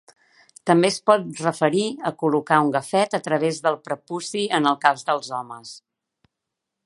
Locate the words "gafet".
2.77-3.13